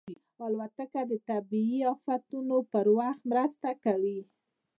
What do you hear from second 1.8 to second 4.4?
افتونو په وخت مرسته کوي.